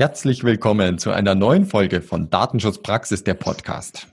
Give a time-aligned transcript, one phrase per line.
[0.00, 4.06] Herzlich willkommen zu einer neuen Folge von Datenschutzpraxis der Podcast.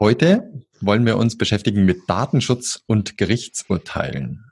[0.00, 0.50] Heute
[0.80, 4.42] wollen wir uns beschäftigen mit Datenschutz und Gerichtsurteilen.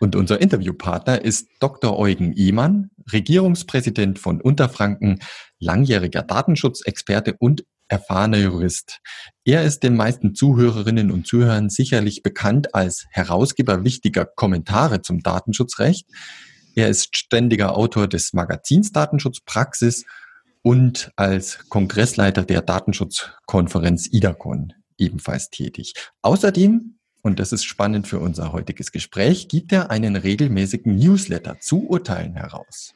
[0.00, 1.96] Und unser Interviewpartner ist Dr.
[1.96, 5.20] Eugen Ehmann, Regierungspräsident von Unterfranken,
[5.60, 8.98] langjähriger Datenschutzexperte und erfahrener Jurist.
[9.44, 16.08] Er ist den meisten Zuhörerinnen und Zuhörern sicherlich bekannt als Herausgeber wichtiger Kommentare zum Datenschutzrecht.
[16.76, 20.04] Er ist ständiger Autor des Magazins Datenschutzpraxis
[20.62, 25.94] und als Kongressleiter der Datenschutzkonferenz IDACON ebenfalls tätig.
[26.22, 31.88] Außerdem, und das ist spannend für unser heutiges Gespräch, gibt er einen regelmäßigen Newsletter zu
[31.88, 32.94] Urteilen heraus.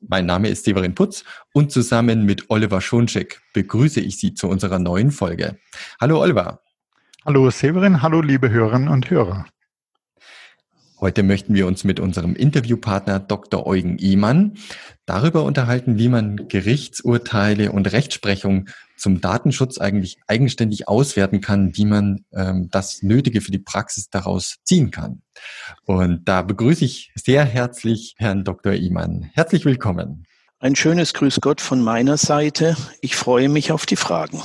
[0.00, 1.22] Mein Name ist Severin Putz
[1.52, 5.60] und zusammen mit Oliver Schoncheck begrüße ich Sie zu unserer neuen Folge.
[6.00, 6.60] Hallo Oliver.
[7.26, 9.44] Hallo Severin, hallo liebe Hörerinnen und Hörer.
[11.00, 13.66] Heute möchten wir uns mit unserem Interviewpartner Dr.
[13.66, 14.56] Eugen Ehmann
[15.04, 22.24] darüber unterhalten, wie man Gerichtsurteile und Rechtsprechung zum Datenschutz eigentlich eigenständig auswerten kann, wie man
[22.32, 25.20] ähm, das Nötige für die Praxis daraus ziehen kann.
[25.84, 28.72] Und da begrüße ich sehr herzlich Herrn Dr.
[28.72, 29.28] Ehmann.
[29.34, 30.24] Herzlich willkommen.
[30.58, 32.78] Ein schönes Grüß Gott von meiner Seite.
[33.02, 34.40] Ich freue mich auf die Fragen.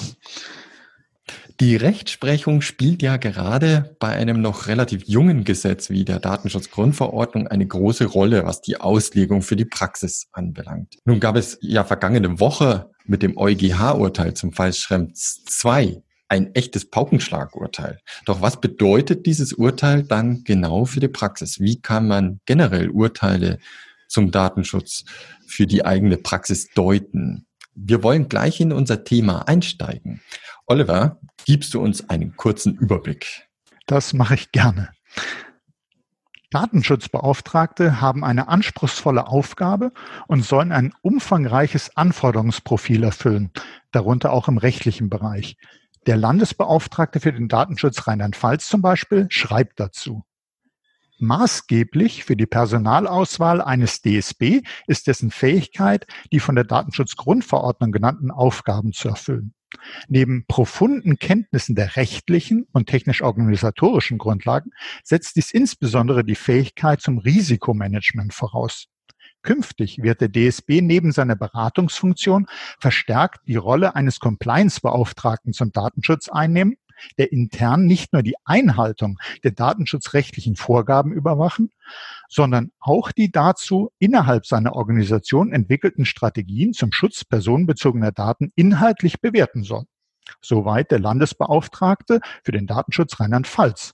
[1.62, 7.66] Die Rechtsprechung spielt ja gerade bei einem noch relativ jungen Gesetz wie der Datenschutzgrundverordnung eine
[7.66, 10.96] große Rolle, was die Auslegung für die Praxis anbelangt.
[11.06, 16.90] Nun gab es ja vergangene Woche mit dem EuGH-Urteil zum Fall Schrems 2 ein echtes
[16.90, 18.00] Paukenschlagurteil.
[18.26, 21.62] Doch was bedeutet dieses Urteil dann genau für die Praxis?
[21.62, 23.60] Wie kann man generell Urteile
[24.10, 25.06] zum Datenschutz
[25.48, 27.46] für die eigene Praxis deuten?
[27.76, 30.22] Wir wollen gleich in unser Thema einsteigen.
[30.66, 33.48] Oliver, gibst du uns einen kurzen Überblick?
[33.86, 34.90] Das mache ich gerne.
[36.52, 39.92] Datenschutzbeauftragte haben eine anspruchsvolle Aufgabe
[40.28, 43.52] und sollen ein umfangreiches Anforderungsprofil erfüllen,
[43.92, 45.58] darunter auch im rechtlichen Bereich.
[46.08, 50.24] Der Landesbeauftragte für den Datenschutz Rheinland-Pfalz zum Beispiel schreibt dazu.
[51.20, 58.92] Maßgeblich für die Personalauswahl eines DSB ist dessen Fähigkeit, die von der Datenschutzgrundverordnung genannten Aufgaben
[58.92, 59.54] zu erfüllen.
[60.08, 64.72] Neben profunden Kenntnissen der rechtlichen und technisch-organisatorischen Grundlagen
[65.04, 68.88] setzt dies insbesondere die Fähigkeit zum Risikomanagement voraus.
[69.42, 72.48] Künftig wird der DSB neben seiner Beratungsfunktion
[72.80, 76.78] verstärkt die Rolle eines Compliance-Beauftragten zum Datenschutz einnehmen
[77.18, 81.72] der intern nicht nur die Einhaltung der datenschutzrechtlichen Vorgaben überwachen,
[82.30, 89.64] sondern auch die dazu innerhalb seiner Organisation entwickelten Strategien zum Schutz personenbezogener Daten inhaltlich bewerten
[89.64, 89.86] soll.
[90.42, 93.94] Soweit der Landesbeauftragte für den Datenschutz Rheinland-Pfalz.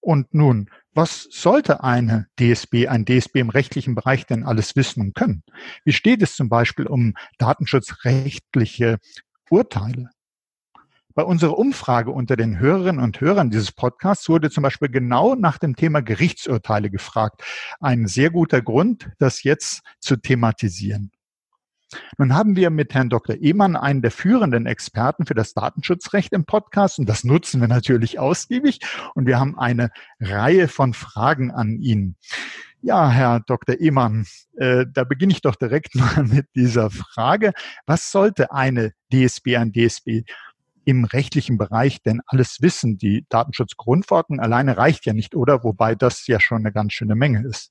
[0.00, 5.14] Und nun, was sollte eine DSB, ein DSB im rechtlichen Bereich denn alles wissen und
[5.14, 5.44] können?
[5.84, 8.98] Wie steht es zum Beispiel um datenschutzrechtliche
[9.48, 10.10] Urteile?
[11.14, 15.58] Bei unserer Umfrage unter den Hörerinnen und Hörern dieses Podcasts wurde zum Beispiel genau nach
[15.58, 17.42] dem Thema Gerichtsurteile gefragt.
[17.80, 21.10] Ein sehr guter Grund, das jetzt zu thematisieren.
[22.16, 23.36] Nun haben wir mit Herrn Dr.
[23.36, 28.18] Ehmann einen der führenden Experten für das Datenschutzrecht im Podcast und das nutzen wir natürlich
[28.18, 28.80] ausgiebig
[29.14, 32.16] und wir haben eine Reihe von Fragen an ihn.
[32.80, 33.78] Ja, Herr Dr.
[33.78, 37.52] Ehmann, äh, da beginne ich doch direkt mal mit dieser Frage.
[37.86, 40.24] Was sollte eine DSB, ein DSB
[40.84, 42.98] im rechtlichen Bereich denn alles wissen?
[42.98, 45.64] Die Datenschutzgrundverordnung alleine reicht ja nicht, oder?
[45.64, 47.70] Wobei das ja schon eine ganz schöne Menge ist.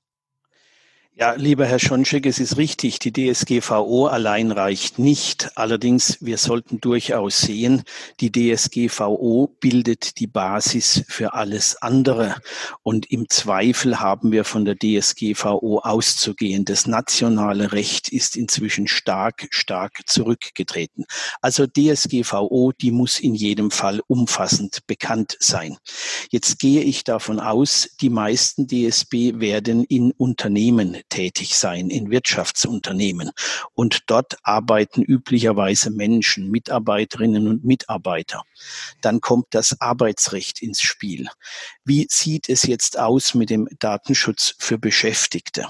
[1.14, 5.50] Ja, lieber Herr Schonschek, es ist richtig, die DSGVO allein reicht nicht.
[5.56, 7.82] Allerdings, wir sollten durchaus sehen,
[8.20, 12.36] die DSGVO bildet die Basis für alles andere.
[12.82, 16.64] Und im Zweifel haben wir von der DSGVO auszugehen.
[16.64, 21.04] Das nationale Recht ist inzwischen stark, stark zurückgetreten.
[21.42, 25.76] Also DSGVO, die muss in jedem Fall umfassend bekannt sein.
[26.30, 33.32] Jetzt gehe ich davon aus, die meisten DSB werden in Unternehmen tätig sein in Wirtschaftsunternehmen.
[33.74, 38.44] Und dort arbeiten üblicherweise Menschen, Mitarbeiterinnen und Mitarbeiter.
[39.02, 41.28] Dann kommt das Arbeitsrecht ins Spiel.
[41.84, 45.66] Wie sieht es jetzt aus mit dem Datenschutz für Beschäftigte?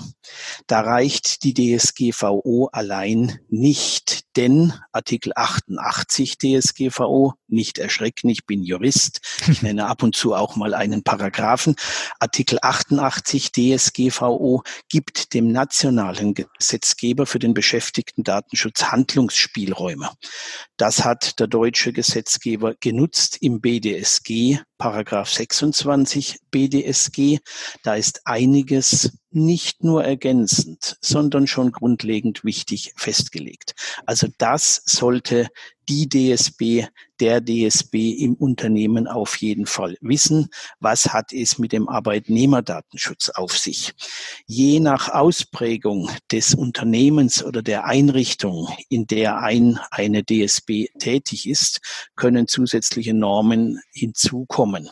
[0.69, 9.21] Da reicht die DSGVO allein nicht, denn Artikel 88 DSGVO nicht erschrecken, ich bin Jurist.
[9.49, 11.77] Ich nenne ab und zu auch mal einen Paragraphen.
[12.19, 20.11] Artikel 88 DSGVO gibt dem nationalen Gesetzgeber für den Beschäftigten Datenschutz Handlungsspielräume.
[20.77, 27.39] Das hat der deutsche Gesetzgeber genutzt im BDSG, Paragraph 26 BDSG.
[27.83, 33.75] Da ist einiges nicht nur ergänzend, sondern schon grundlegend wichtig festgelegt.
[34.07, 35.49] Also das sollte
[35.89, 36.87] die DSB,
[37.21, 40.49] der DSB im Unternehmen auf jeden Fall wissen,
[40.81, 43.93] was hat es mit dem Arbeitnehmerdatenschutz auf sich.
[44.47, 51.81] Je nach Ausprägung des Unternehmens oder der Einrichtung, in der ein, eine DSB tätig ist,
[52.17, 54.89] können zusätzliche Normen hinzukommen.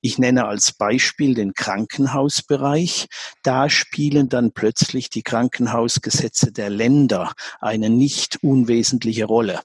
[0.00, 3.06] Ich nenne als Beispiel den Krankenhausbereich.
[3.42, 9.60] Da spielen dann plötzlich die Krankenhausgesetze der Länder eine nicht unwesentliche Rolle.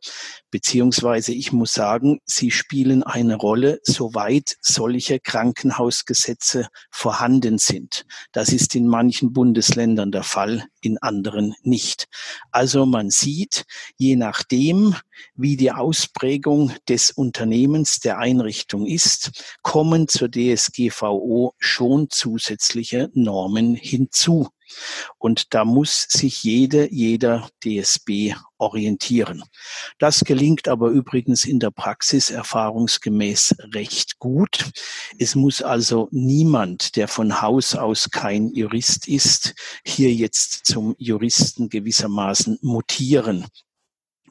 [0.51, 8.05] Beziehungsweise ich muss sagen, sie spielen eine Rolle, soweit solche Krankenhausgesetze vorhanden sind.
[8.31, 12.07] Das ist in manchen Bundesländern der Fall, in anderen nicht.
[12.51, 13.65] Also man sieht,
[13.97, 14.95] je nachdem,
[15.35, 24.49] wie die Ausprägung des Unternehmens der Einrichtung ist, kommen zur DSGVO schon zusätzliche Normen hinzu.
[25.17, 29.43] Und da muss sich jede, jeder DSB orientieren.
[29.97, 34.71] Das gelingt aber übrigens in der Praxis erfahrungsgemäß recht gut.
[35.17, 41.69] Es muss also niemand, der von Haus aus kein Jurist ist, hier jetzt zum Juristen
[41.69, 43.45] gewissermaßen mutieren.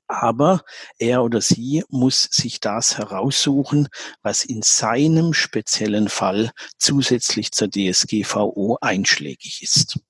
[0.09, 0.65] Aber
[0.99, 3.89] er oder sie muss sich das heraussuchen,
[4.23, 10.01] was in seinem speziellen Fall zusätzlich zur DSGVO einschlägig ist.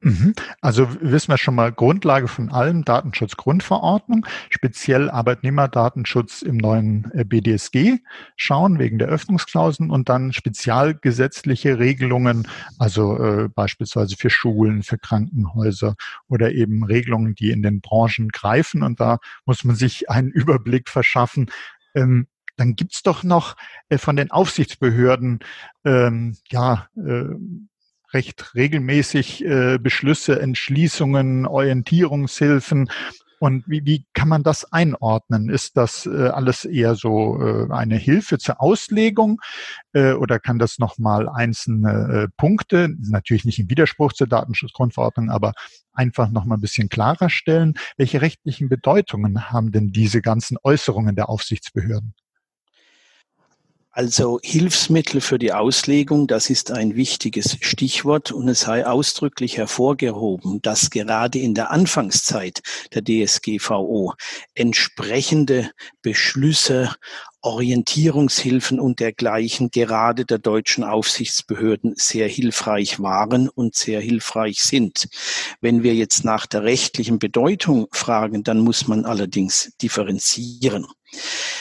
[0.00, 0.32] Mhm.
[0.60, 7.98] Also wissen wir schon mal Grundlage von allem Datenschutzgrundverordnung, speziell Arbeitnehmerdatenschutz im neuen äh, BDSG
[8.36, 12.46] schauen wegen der Öffnungsklauseln und dann spezialgesetzliche Regelungen,
[12.78, 15.96] also äh, beispielsweise für Schulen, für Krankenhäuser
[16.28, 20.88] oder eben Regelungen, die in den Branchen greifen und da muss man sich einen Überblick
[20.88, 21.50] verschaffen.
[21.94, 23.56] Ähm, dann gibt's doch noch
[23.88, 25.40] äh, von den Aufsichtsbehörden
[25.84, 27.34] ähm, ja äh,
[28.12, 32.90] recht regelmäßig äh, Beschlüsse, Entschließungen, Orientierungshilfen.
[33.40, 35.48] Und wie, wie kann man das einordnen?
[35.48, 39.40] Ist das äh, alles eher so äh, eine Hilfe zur Auslegung
[39.92, 45.52] äh, oder kann das nochmal einzelne äh, Punkte, natürlich nicht im Widerspruch zur Datenschutzgrundverordnung, aber
[45.92, 47.74] einfach nochmal ein bisschen klarer stellen?
[47.96, 52.14] Welche rechtlichen Bedeutungen haben denn diese ganzen Äußerungen der Aufsichtsbehörden?
[53.98, 60.62] Also Hilfsmittel für die Auslegung, das ist ein wichtiges Stichwort und es sei ausdrücklich hervorgehoben,
[60.62, 62.62] dass gerade in der Anfangszeit
[62.94, 64.14] der DSGVO
[64.54, 66.94] entsprechende Beschlüsse
[67.40, 75.08] Orientierungshilfen und dergleichen gerade der deutschen Aufsichtsbehörden sehr hilfreich waren und sehr hilfreich sind.
[75.60, 80.86] Wenn wir jetzt nach der rechtlichen Bedeutung fragen, dann muss man allerdings differenzieren.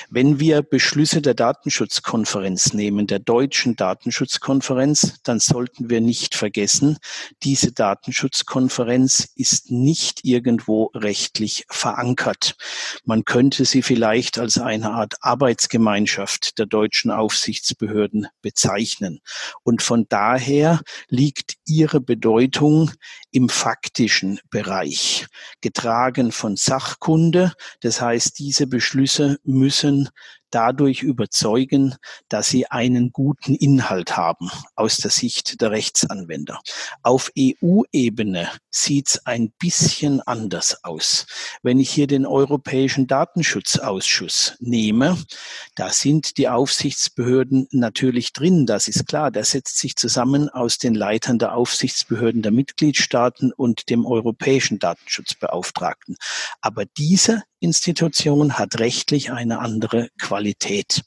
[0.09, 6.97] Wenn wir Beschlüsse der Datenschutzkonferenz nehmen, der deutschen Datenschutzkonferenz, dann sollten wir nicht vergessen,
[7.43, 12.55] diese Datenschutzkonferenz ist nicht irgendwo rechtlich verankert.
[13.03, 19.19] Man könnte sie vielleicht als eine Art Arbeitsgemeinschaft der deutschen Aufsichtsbehörden bezeichnen.
[19.63, 22.91] Und von daher liegt ihre Bedeutung
[23.31, 25.27] im faktischen Bereich,
[25.59, 27.53] getragen von Sachkunde.
[27.81, 30.09] Das heißt, diese Beschlüsse müssen
[30.49, 31.95] dadurch überzeugen,
[32.29, 36.59] dass sie einen guten Inhalt haben aus der Sicht der Rechtsanwender.
[37.03, 38.49] Auf EU-Ebene
[38.81, 41.25] sieht es ein bisschen anders aus.
[41.63, 45.17] Wenn ich hier den Europäischen Datenschutzausschuss nehme,
[45.75, 49.31] da sind die Aufsichtsbehörden natürlich drin, das ist klar.
[49.31, 56.15] Der setzt sich zusammen aus den Leitern der Aufsichtsbehörden der Mitgliedstaaten und dem Europäischen Datenschutzbeauftragten.
[56.61, 61.03] Aber diese Institution hat rechtlich eine andere Qualität.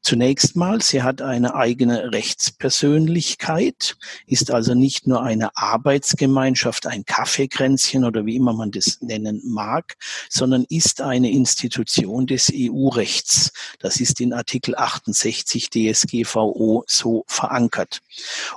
[0.00, 3.96] Zunächst mal, sie hat eine eigene Rechtspersönlichkeit,
[4.26, 9.96] ist also nicht nur eine Arbeitsgemeinschaft, ein Kaffeekränzchen oder wie immer man das nennen mag,
[10.28, 13.50] sondern ist eine Institution des EU-Rechts.
[13.80, 18.02] Das ist in Artikel 68 DSGVO so verankert.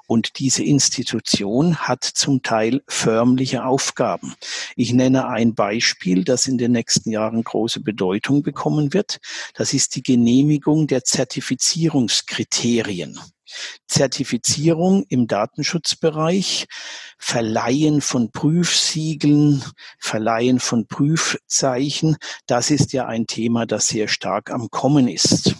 [0.05, 4.35] Und diese Institution hat zum Teil förmliche Aufgaben.
[4.75, 9.19] Ich nenne ein Beispiel, das in den nächsten Jahren große Bedeutung bekommen wird.
[9.55, 13.19] Das ist die Genehmigung der Zertifizierungskriterien.
[13.87, 16.67] Zertifizierung im Datenschutzbereich,
[17.23, 19.63] Verleihen von Prüfsiegeln,
[19.99, 25.55] Verleihen von Prüfzeichen, das ist ja ein Thema, das sehr stark am Kommen ist.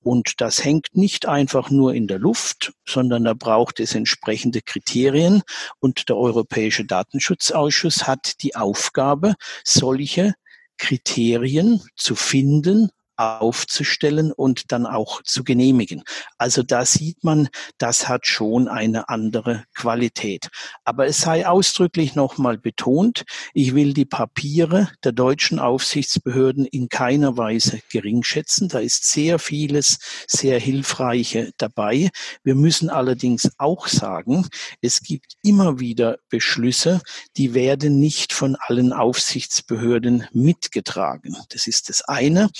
[0.00, 5.42] Und das hängt nicht einfach nur in der Luft, sondern da braucht es entsprechende Kriterien.
[5.78, 10.34] Und der Europäische Datenschutzausschuss hat die Aufgabe, solche
[10.78, 16.02] Kriterien zu finden, aufzustellen und dann auch zu genehmigen.
[16.38, 20.48] Also da sieht man, das hat schon eine andere Qualität.
[20.84, 27.36] Aber es sei ausdrücklich nochmal betont, ich will die Papiere der deutschen Aufsichtsbehörden in keiner
[27.36, 28.68] Weise geringschätzen.
[28.68, 32.10] Da ist sehr vieles sehr hilfreiche dabei.
[32.42, 34.46] Wir müssen allerdings auch sagen,
[34.80, 37.00] es gibt immer wieder Beschlüsse,
[37.36, 41.36] die werden nicht von allen Aufsichtsbehörden mitgetragen.
[41.50, 42.50] Das ist das eine.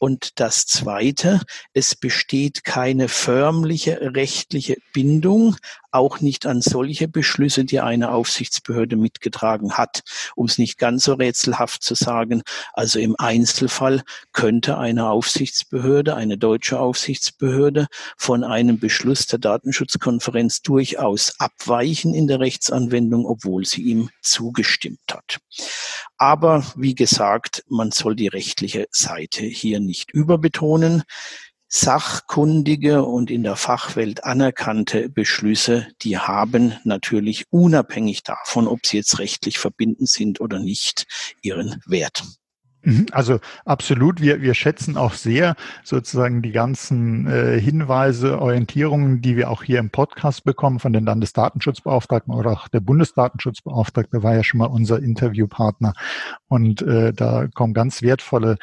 [0.00, 1.42] Und das Zweite,
[1.74, 5.56] es besteht keine förmliche rechtliche Bindung
[5.92, 10.02] auch nicht an solche Beschlüsse, die eine Aufsichtsbehörde mitgetragen hat.
[10.36, 12.42] Um es nicht ganz so rätselhaft zu sagen,
[12.72, 21.38] also im Einzelfall könnte eine Aufsichtsbehörde, eine deutsche Aufsichtsbehörde von einem Beschluss der Datenschutzkonferenz durchaus
[21.38, 25.38] abweichen in der Rechtsanwendung, obwohl sie ihm zugestimmt hat.
[26.16, 31.02] Aber wie gesagt, man soll die rechtliche Seite hier nicht überbetonen
[31.72, 39.20] sachkundige und in der Fachwelt anerkannte Beschlüsse, die haben natürlich unabhängig davon, ob sie jetzt
[39.20, 41.06] rechtlich verbindend sind oder nicht,
[41.42, 42.24] ihren Wert.
[42.82, 49.36] Mhm, also absolut, wir, wir schätzen auch sehr sozusagen die ganzen äh, Hinweise, Orientierungen, die
[49.36, 54.42] wir auch hier im Podcast bekommen von den Landesdatenschutzbeauftragten oder auch der Bundesdatenschutzbeauftragte war ja
[54.42, 55.92] schon mal unser Interviewpartner.
[56.48, 58.56] Und äh, da kommen ganz wertvolle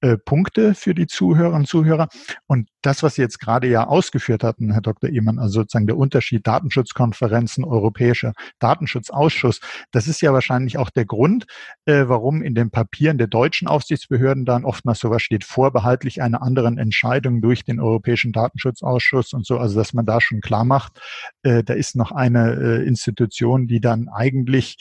[0.00, 2.08] äh, Punkte für die Zuhörerinnen und Zuhörer.
[2.46, 5.10] Und das, was Sie jetzt gerade ja ausgeführt hatten, Herr Dr.
[5.10, 11.46] Ehmann, also sozusagen der Unterschied Datenschutzkonferenzen, Europäischer Datenschutzausschuss, das ist ja wahrscheinlich auch der Grund,
[11.84, 16.78] äh, warum in den Papieren der deutschen Aufsichtsbehörden dann oftmals sowas steht, vorbehaltlich einer anderen
[16.78, 21.00] Entscheidung durch den Europäischen Datenschutzausschuss und so, also dass man da schon klar macht,
[21.42, 24.76] äh, da ist noch eine äh, Institution, die dann eigentlich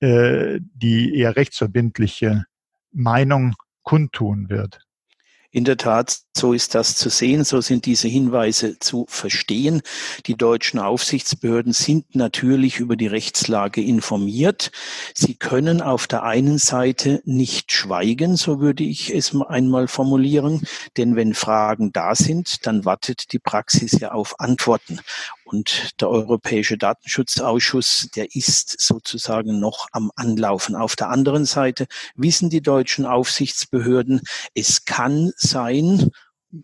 [0.00, 2.44] äh, die eher rechtsverbindliche
[2.92, 3.54] Meinung
[3.88, 4.87] kundtun wird.
[5.50, 9.80] In der Tat, so ist das zu sehen, so sind diese Hinweise zu verstehen.
[10.26, 14.70] Die deutschen Aufsichtsbehörden sind natürlich über die Rechtslage informiert.
[15.14, 20.66] Sie können auf der einen Seite nicht schweigen, so würde ich es einmal formulieren,
[20.98, 25.00] denn wenn Fragen da sind, dann wartet die Praxis ja auf Antworten.
[25.44, 30.76] Und der Europäische Datenschutzausschuss, der ist sozusagen noch am Anlaufen.
[30.76, 34.20] Auf der anderen Seite wissen die deutschen Aufsichtsbehörden,
[34.54, 36.10] es kann sein,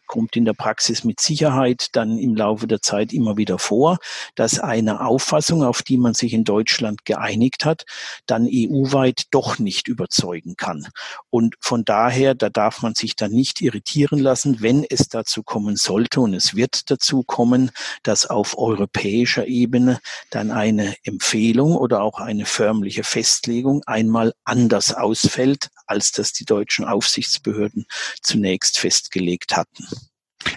[0.06, 3.98] kommt in der Praxis mit Sicherheit dann im Laufe der Zeit immer wieder vor,
[4.34, 7.84] dass eine Auffassung, auf die man sich in Deutschland geeinigt hat,
[8.26, 10.88] dann EU-weit doch nicht überzeugen kann.
[11.30, 15.76] Und von daher, da darf man sich dann nicht irritieren lassen, wenn es dazu kommen
[15.76, 17.70] sollte, und es wird dazu kommen,
[18.02, 20.00] dass auf europäischer Ebene
[20.30, 26.84] dann eine Empfehlung oder auch eine förmliche Festlegung einmal anders ausfällt, als das die deutschen
[26.84, 27.86] Aufsichtsbehörden
[28.22, 29.86] zunächst festgelegt hatten.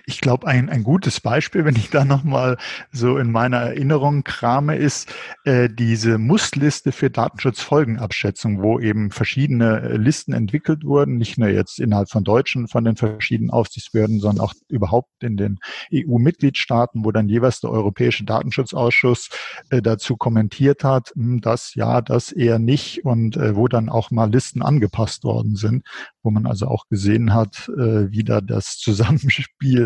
[0.05, 2.57] Ich glaube, ein, ein gutes Beispiel, wenn ich da nochmal
[2.91, 5.13] so in meiner Erinnerung krame, ist
[5.43, 11.79] äh, diese Mussliste für Datenschutzfolgenabschätzung, wo eben verschiedene äh, Listen entwickelt wurden, nicht nur jetzt
[11.79, 15.59] innerhalb von Deutschen, von den verschiedenen Aufsichtsbehörden, sondern auch überhaupt in den
[15.93, 19.29] EU-Mitgliedstaaten, wo dann jeweils der Europäische Datenschutzausschuss
[19.69, 24.11] äh, dazu kommentiert hat, hm, das ja, das eher nicht und äh, wo dann auch
[24.11, 25.83] mal Listen angepasst worden sind,
[26.23, 29.76] wo man also auch gesehen hat, äh, wie da das Zusammenspiel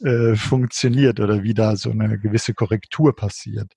[0.00, 3.72] äh, funktioniert oder wie da so eine gewisse Korrektur passiert.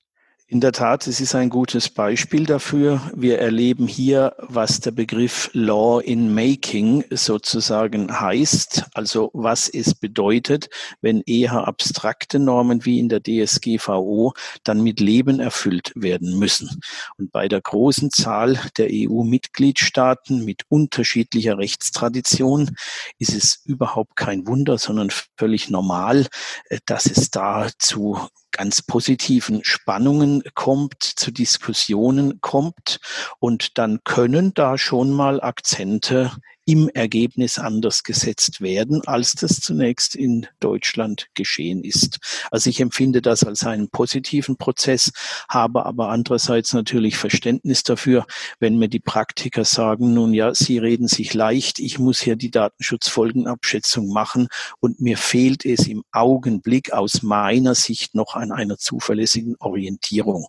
[0.51, 3.11] In der Tat, es ist ein gutes Beispiel dafür.
[3.15, 10.71] Wir erleben hier, was der Begriff Law in Making sozusagen heißt, also was es bedeutet,
[11.01, 16.81] wenn eher abstrakte Normen wie in der DSGVO dann mit Leben erfüllt werden müssen.
[17.19, 22.75] Und bei der großen Zahl der EU-Mitgliedstaaten mit unterschiedlicher Rechtstradition
[23.19, 26.25] ist es überhaupt kein Wunder, sondern völlig normal,
[26.69, 28.17] äh, dass es da zu
[28.51, 32.99] ganz positiven Spannungen kommt, zu Diskussionen kommt
[33.39, 36.31] und dann können da schon mal Akzente
[36.69, 42.19] im Ergebnis anders gesetzt werden, als das zunächst in Deutschland geschehen ist.
[42.51, 45.11] Also ich empfinde das als einen positiven Prozess,
[45.49, 48.27] habe aber andererseits natürlich Verständnis dafür,
[48.59, 52.51] wenn mir die Praktiker sagen, nun ja, sie reden sich leicht, ich muss hier die
[52.51, 54.47] Datenschutzfolgenabschätzung machen
[54.79, 60.45] und mir fehlt es im Augenblick aus meiner Sicht noch an einer zuverlässigen Orientierung.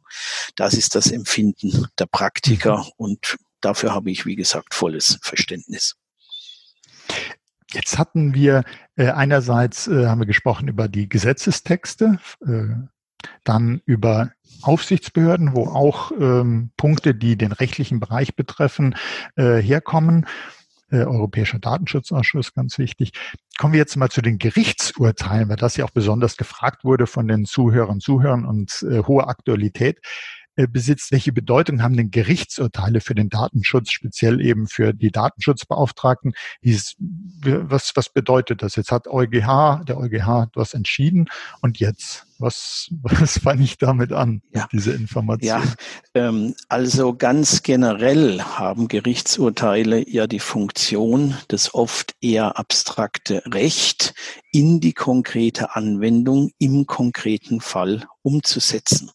[0.55, 2.91] Das ist das Empfinden der Praktiker mhm.
[2.99, 5.97] und dafür habe ich, wie gesagt, volles Verständnis.
[7.73, 8.65] Jetzt hatten wir
[8.97, 12.65] äh, einerseits äh, haben wir gesprochen über die Gesetzestexte, äh,
[13.45, 18.95] dann über Aufsichtsbehörden, wo auch ähm, Punkte, die den rechtlichen Bereich betreffen,
[19.37, 20.27] äh, herkommen.
[20.91, 23.13] Äh, Europäischer Datenschutzausschuss, ganz wichtig.
[23.59, 27.29] Kommen wir jetzt mal zu den Gerichtsurteilen, weil das ja auch besonders gefragt wurde von
[27.29, 30.01] den Zuhörern Zuhörern und äh, hohe Aktualität.
[30.61, 36.35] Äh, besitzt, welche Bedeutung haben denn Gerichtsurteile für den Datenschutz, speziell eben für die Datenschutzbeauftragten?
[37.43, 38.77] was, was bedeutet das?
[38.77, 41.29] Jetzt hat EuGH, der EuGH etwas entschieden
[41.63, 44.69] und jetzt, was, was fange ich damit an, ja.
[44.71, 45.49] diese Information?
[45.49, 45.63] Ja,
[46.15, 54.13] ähm, also ganz generell haben Gerichtsurteile ja die Funktion, das oft eher abstrakte Recht
[54.53, 59.11] in die konkrete Anwendung im konkreten Fall umzusetzen.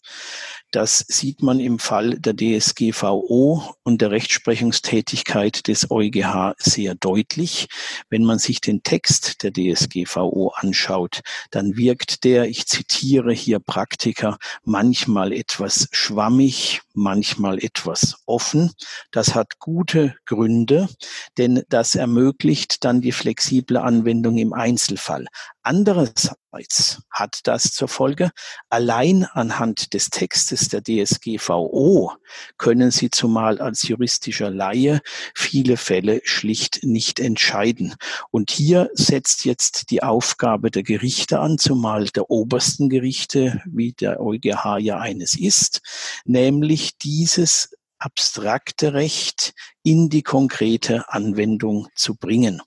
[0.75, 7.69] Das sieht man im Fall der DSGVO und der Rechtsprechungstätigkeit des EuGH sehr deutlich.
[8.09, 14.37] Wenn man sich den Text der DSGVO anschaut, dann wirkt der, ich zitiere hier Praktiker,
[14.65, 18.73] manchmal etwas schwammig, manchmal etwas offen.
[19.11, 20.89] Das hat gute Gründe,
[21.37, 25.27] denn das ermöglicht dann die flexible Anwendung im Einzelfall.
[25.65, 28.29] Andererseits hat das zur Folge,
[28.69, 32.11] allein anhand des Textes der DSGVO
[32.59, 35.01] können Sie zumal als juristischer Laie
[35.33, 37.95] viele Fälle schlicht nicht entscheiden.
[38.29, 44.21] Und hier setzt jetzt die Aufgabe der Gerichte an, zumal der obersten Gerichte, wie der
[44.21, 45.81] EuGH ja eines ist,
[46.25, 47.71] nämlich dieses
[48.05, 52.61] abstrakte Recht in die konkrete Anwendung zu bringen.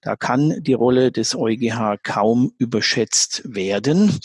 [0.00, 4.18] Da kann die Rolle des EuGH kaum überschätzt werden.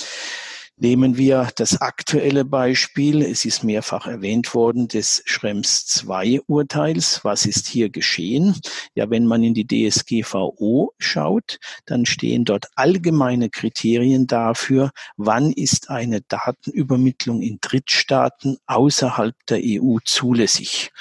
[0.78, 7.24] Nehmen wir das aktuelle Beispiel, es ist mehrfach erwähnt worden, des Schrems II Urteils.
[7.24, 8.60] Was ist hier geschehen?
[8.94, 15.90] Ja, wenn man in die DSGVO schaut, dann stehen dort allgemeine Kriterien dafür, wann ist
[15.90, 20.92] eine Datenübermittlung in Drittstaaten außerhalb der EU zulässig.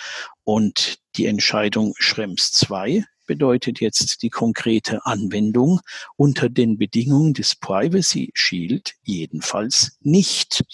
[0.44, 5.80] Und die Entscheidung Schrems II bedeutet jetzt die konkrete Anwendung
[6.16, 10.64] unter den Bedingungen des Privacy Shield jedenfalls nicht.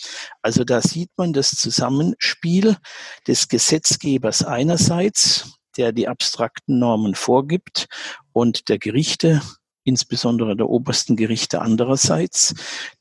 [0.42, 2.77] Also da sieht man das Zusammenspiel
[3.27, 7.87] des Gesetzgebers einerseits, der die abstrakten Normen vorgibt,
[8.33, 9.42] und der Gerichte
[9.85, 12.55] insbesondere der obersten Gerichte andererseits,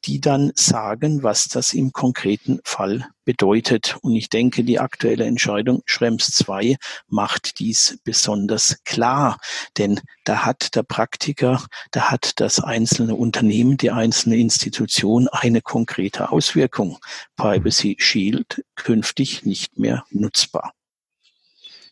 [0.06, 3.98] die dann sagen, was das im konkreten Fall bedeutet.
[4.02, 9.38] Und ich denke, die aktuelle Entscheidung Schrems 2 macht dies besonders klar.
[9.78, 16.32] Denn da hat der Praktiker, da hat das einzelne Unternehmen, die einzelne Institution eine konkrete
[16.32, 16.98] Auswirkung.
[17.36, 20.74] Privacy Shield künftig nicht mehr nutzbar.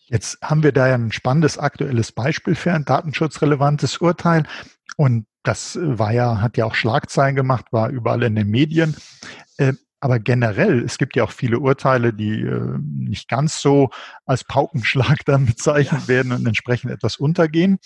[0.09, 4.43] Jetzt haben wir da ja ein spannendes aktuelles Beispiel für ein datenschutzrelevantes Urteil.
[4.97, 8.97] Und das war ja, hat ja auch Schlagzeilen gemacht, war überall in den Medien.
[9.57, 13.89] Äh, aber generell, es gibt ja auch viele Urteile, die äh, nicht ganz so
[14.25, 16.07] als Paukenschlag dann bezeichnet ja.
[16.07, 17.79] werden und entsprechend etwas untergehen,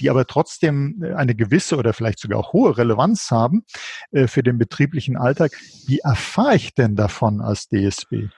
[0.00, 3.64] die aber trotzdem eine gewisse oder vielleicht sogar auch hohe Relevanz haben
[4.12, 5.52] äh, für den betrieblichen Alltag.
[5.86, 8.28] Wie erfahre ich denn davon als DSB?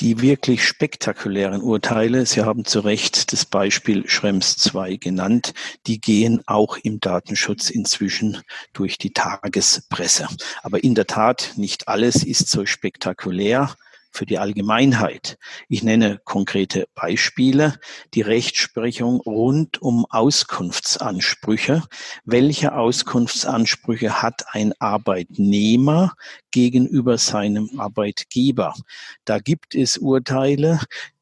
[0.00, 5.52] Die wirklich spektakulären Urteile, Sie haben zu Recht das Beispiel Schrems 2 genannt,
[5.86, 8.38] die gehen auch im Datenschutz inzwischen
[8.72, 10.28] durch die Tagespresse.
[10.62, 13.76] Aber in der Tat, nicht alles ist so spektakulär
[14.10, 15.38] für die Allgemeinheit.
[15.68, 17.78] Ich nenne konkrete Beispiele.
[18.14, 21.82] Die Rechtsprechung rund um Auskunftsansprüche.
[22.24, 26.14] Welche Auskunftsansprüche hat ein Arbeitnehmer
[26.50, 28.74] gegenüber seinem Arbeitgeber?
[29.24, 30.80] Da gibt es Urteile,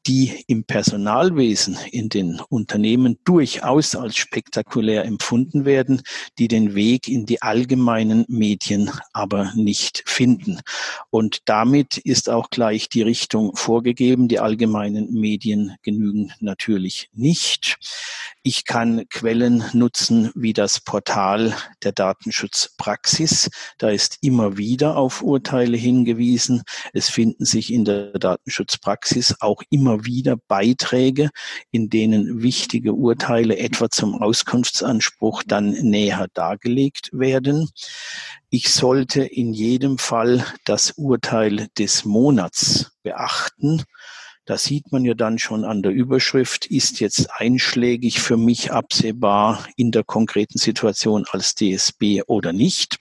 [0.09, 6.01] die im Personalwesen in den Unternehmen durchaus als spektakulär empfunden werden,
[6.39, 10.61] die den Weg in die allgemeinen Medien aber nicht finden.
[11.11, 14.27] Und damit ist auch gleich die Richtung vorgegeben.
[14.27, 17.77] Die allgemeinen Medien genügen natürlich nicht.
[18.41, 23.51] Ich kann Quellen nutzen wie das Portal der Datenschutzpraxis.
[23.77, 26.63] Da ist immer wieder auf Urteile hingewiesen.
[26.93, 31.29] Es finden sich in der Datenschutzpraxis auch immer immer wieder Beiträge,
[31.71, 37.69] in denen wichtige Urteile etwa zum Auskunftsanspruch dann näher dargelegt werden.
[38.49, 43.83] Ich sollte in jedem Fall das Urteil des Monats beachten
[44.49, 49.63] da sieht man ja dann schon an der Überschrift, ist jetzt einschlägig für mich absehbar
[49.75, 52.97] in der konkreten Situation als DSB oder nicht.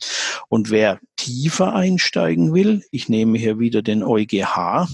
[0.50, 4.88] Und wer tiefer einsteigen will, ich nehme hier wieder den EuGH,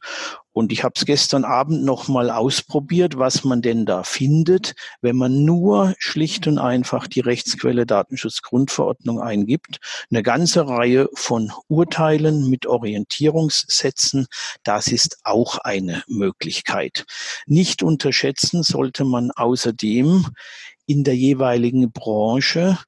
[0.54, 5.16] Und ich habe es gestern Abend noch mal ausprobiert, was man denn da findet, wenn
[5.16, 9.80] man nur schlicht und einfach die Rechtsquelle Datenschutzgrundverordnung eingibt.
[10.12, 14.28] Eine ganze Reihe von Urteilen mit Orientierungssätzen,
[14.62, 17.04] das ist auch eine Möglichkeit.
[17.46, 20.26] Nicht unterschätzen sollte man außerdem
[20.86, 22.78] in der jeweiligen Branche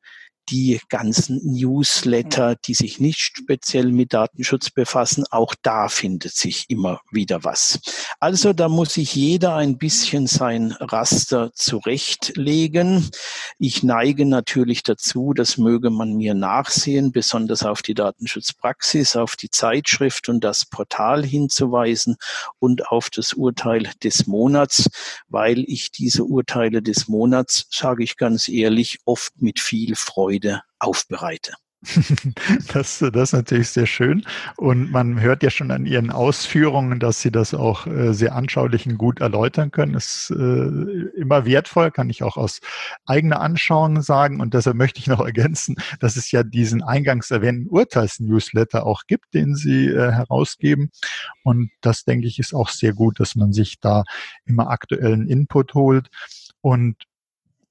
[0.49, 7.01] die ganzen Newsletter, die sich nicht speziell mit Datenschutz befassen, auch da findet sich immer
[7.11, 7.81] wieder was.
[8.21, 13.11] Also da muss sich jeder ein bisschen sein Raster zurechtlegen.
[13.59, 19.51] Ich neige natürlich dazu, das möge man mir nachsehen, besonders auf die Datenschutzpraxis, auf die
[19.51, 22.17] Zeitschrift und das Portal hinzuweisen
[22.59, 24.89] und auf das Urteil des Monats,
[25.29, 30.63] weil ich diese Urteile des Monats, sage ich ganz ehrlich, oft mit viel Freude Freude
[30.79, 31.53] aufbereite.
[32.73, 34.25] Das, das ist natürlich sehr schön.
[34.57, 38.87] Und man hört ja schon an Ihren Ausführungen, dass Sie das auch äh, sehr anschaulich
[38.87, 39.93] und gut erläutern können.
[39.93, 42.61] Das ist äh, immer wertvoll, kann ich auch aus
[43.05, 44.41] eigener Anschauung sagen.
[44.41, 49.33] Und deshalb möchte ich noch ergänzen, dass es ja diesen eingangs erwähnten Urteilsnewsletter auch gibt,
[49.35, 50.91] den Sie äh, herausgeben.
[51.45, 54.03] Und das, denke ich, ist auch sehr gut, dass man sich da
[54.45, 56.09] immer aktuellen Input holt.
[56.63, 56.97] Und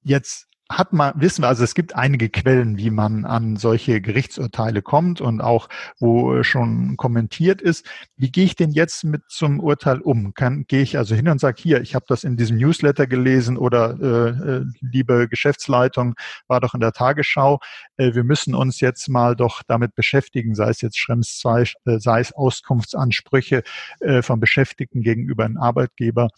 [0.03, 4.81] jetzt hat man, wissen wir, also es gibt einige Quellen, wie man an solche Gerichtsurteile
[4.81, 7.85] kommt und auch, wo schon kommentiert ist.
[8.17, 10.33] Wie gehe ich denn jetzt mit zum Urteil um?
[10.33, 13.57] Kann, gehe ich also hin und sage, hier, ich habe das in diesem Newsletter gelesen
[13.57, 16.15] oder äh, äh, liebe Geschäftsleitung,
[16.47, 17.59] war doch in der Tagesschau,
[17.97, 21.99] äh, wir müssen uns jetzt mal doch damit beschäftigen, sei es jetzt Schrems 2, äh,
[21.99, 23.61] sei es Auskunftsansprüche
[23.99, 26.29] äh, von Beschäftigten gegenüber einem Arbeitgeber,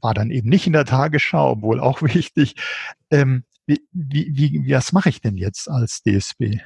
[0.00, 2.56] war dann eben nicht in der Tagesschau, obwohl auch wichtig.
[3.10, 6.58] Ähm, wie, wie, wie, was mache ich denn jetzt als DSB?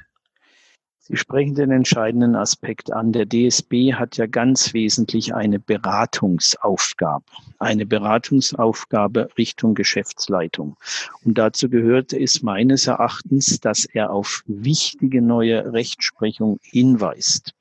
[1.11, 3.12] Sie sprechen den entscheidenden Aspekt an.
[3.12, 7.24] Der DSB hat ja ganz wesentlich eine Beratungsaufgabe,
[7.59, 10.76] eine Beratungsaufgabe Richtung Geschäftsleitung.
[11.24, 17.54] Und dazu gehört es meines Erachtens, dass er auf wichtige neue Rechtsprechung hinweist.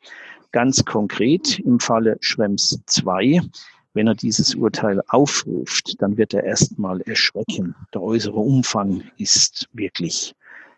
[0.51, 3.39] Ganz konkret im Falle Schrems 2
[3.97, 7.73] wenn er dieses Urteil aufruft, dann wird er erstmal erschrecken.
[7.95, 10.35] Der äußere Umfang ist wirklich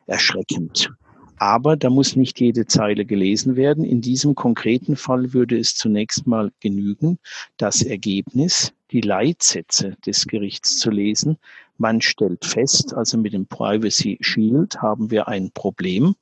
[0.07, 0.89] erschreckend.
[1.37, 3.83] Aber da muss nicht jede Zeile gelesen werden.
[3.83, 7.19] In diesem konkreten Fall würde es zunächst mal genügen,
[7.57, 11.37] das Ergebnis, die Leitsätze des Gerichts zu lesen.
[11.77, 16.15] Man stellt fest, also mit dem Privacy Shield haben wir ein Problem.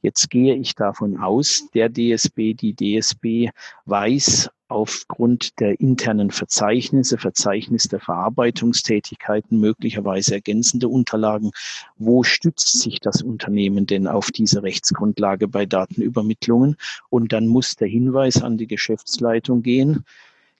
[0.00, 3.50] Jetzt gehe ich davon aus, der DSB, die DSB
[3.84, 11.50] weiß aufgrund der internen Verzeichnisse, Verzeichnis der Verarbeitungstätigkeiten, möglicherweise ergänzende Unterlagen.
[11.96, 16.76] Wo stützt sich das Unternehmen denn auf diese Rechtsgrundlage bei Datenübermittlungen?
[17.10, 20.04] Und dann muss der Hinweis an die Geschäftsleitung gehen.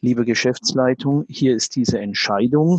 [0.05, 2.79] Liebe Geschäftsleitung, hier ist diese Entscheidung.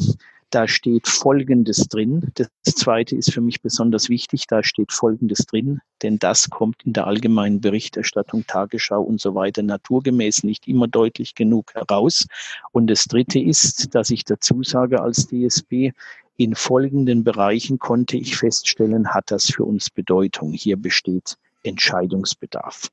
[0.52, 2.32] Da steht Folgendes drin.
[2.36, 4.46] Das zweite ist für mich besonders wichtig.
[4.46, 9.64] Da steht Folgendes drin, denn das kommt in der allgemeinen Berichterstattung, Tagesschau und so weiter
[9.64, 12.28] naturgemäß nicht immer deutlich genug heraus.
[12.72, 15.94] Und das dritte ist, dass ich dazu sage als DSB,
[16.38, 20.54] in folgenden Bereichen konnte ich feststellen, hat das für uns Bedeutung.
[20.54, 22.90] Hier besteht Entscheidungsbedarf.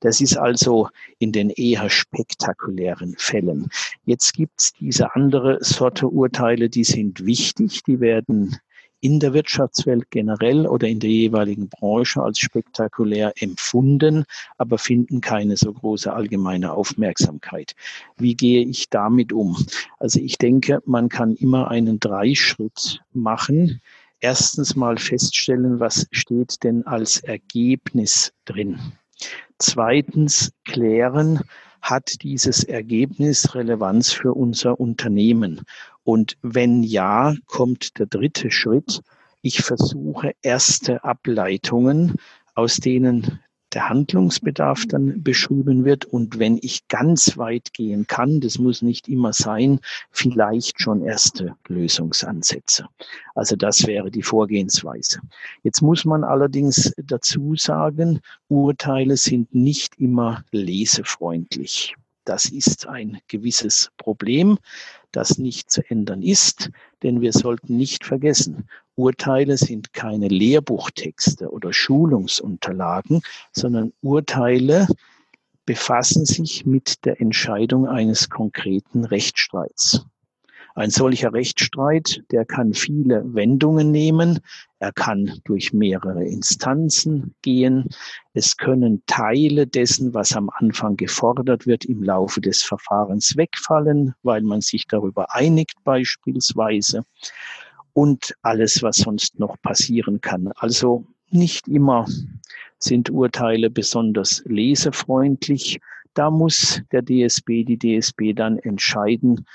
[0.00, 3.68] Das ist also in den eher spektakulären Fällen.
[4.04, 8.58] Jetzt gibt es diese andere Sorte Urteile, die sind wichtig, die werden
[9.00, 14.24] in der Wirtschaftswelt generell oder in der jeweiligen Branche als spektakulär empfunden,
[14.58, 17.74] aber finden keine so große allgemeine Aufmerksamkeit.
[18.16, 19.64] Wie gehe ich damit um?
[19.98, 23.80] Also ich denke, man kann immer einen Dreischritt machen
[24.20, 28.78] erstens mal feststellen, was steht denn als Ergebnis drin.
[29.58, 31.40] Zweitens klären,
[31.80, 35.62] hat dieses Ergebnis Relevanz für unser Unternehmen?
[36.02, 39.02] Und wenn ja, kommt der dritte Schritt,
[39.42, 42.16] Ich versuche erste Ableitungen,
[42.56, 43.38] aus denen
[43.76, 49.06] der Handlungsbedarf dann beschrieben wird und wenn ich ganz weit gehen kann, das muss nicht
[49.06, 52.86] immer sein, vielleicht schon erste Lösungsansätze.
[53.34, 55.20] Also das wäre die Vorgehensweise.
[55.62, 61.96] Jetzt muss man allerdings dazu sagen, Urteile sind nicht immer lesefreundlich.
[62.24, 64.56] Das ist ein gewisses Problem,
[65.12, 66.70] das nicht zu ändern ist,
[67.02, 74.88] denn wir sollten nicht vergessen, Urteile sind keine Lehrbuchtexte oder Schulungsunterlagen, sondern Urteile
[75.66, 80.06] befassen sich mit der Entscheidung eines konkreten Rechtsstreits.
[80.76, 84.40] Ein solcher Rechtsstreit, der kann viele Wendungen nehmen.
[84.78, 87.88] Er kann durch mehrere Instanzen gehen.
[88.34, 94.42] Es können Teile dessen, was am Anfang gefordert wird, im Laufe des Verfahrens wegfallen, weil
[94.42, 97.04] man sich darüber einigt beispielsweise.
[97.96, 100.52] Und alles, was sonst noch passieren kann.
[100.56, 102.06] Also nicht immer
[102.78, 105.80] sind Urteile besonders lesefreundlich.
[106.12, 109.46] Da muss der DSB, die DSB dann entscheiden,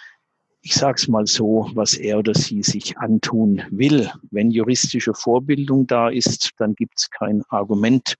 [0.64, 4.10] ich sage es mal so, was er oder sie sich antun will.
[4.32, 8.16] Wenn juristische Vorbildung da ist, dann gibt es kein Argument,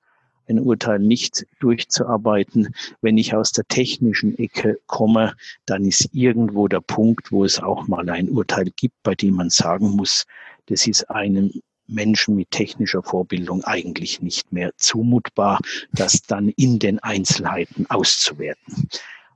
[0.52, 2.76] ein Urteil nicht durchzuarbeiten.
[3.02, 5.34] Wenn ich aus der technischen Ecke komme,
[5.66, 9.50] dann ist irgendwo der Punkt, wo es auch mal ein Urteil gibt, bei dem man
[9.50, 10.26] sagen muss,
[10.68, 11.52] das ist einem
[11.88, 15.60] Menschen mit technischer Vorbildung eigentlich nicht mehr zumutbar,
[15.92, 18.88] das dann in den Einzelheiten auszuwerten.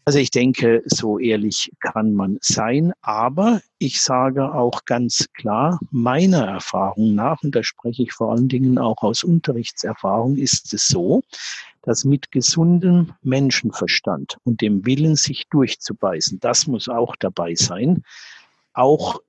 [0.07, 2.93] Also ich denke, so ehrlich kann man sein.
[3.01, 8.47] Aber ich sage auch ganz klar, meiner Erfahrung nach, und da spreche ich vor allen
[8.47, 11.23] Dingen auch aus Unterrichtserfahrung, ist es so,
[11.81, 18.03] dass mit gesundem Menschenverstand und dem Willen, sich durchzubeißen, das muss auch dabei sein,
[18.73, 19.21] auch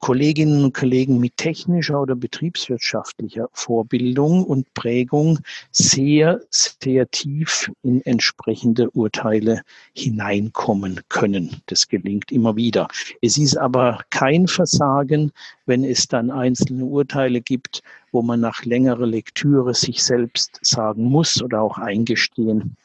[0.00, 5.40] Kolleginnen und Kollegen mit technischer oder betriebswirtschaftlicher Vorbildung und Prägung
[5.72, 9.62] sehr, sehr tief in entsprechende Urteile
[9.94, 11.62] hineinkommen können.
[11.66, 12.88] Das gelingt immer wieder.
[13.22, 15.32] Es ist aber kein Versagen,
[15.66, 17.82] wenn es dann einzelne Urteile gibt,
[18.12, 22.76] wo man nach längerer Lektüre sich selbst sagen muss oder auch eingestehen,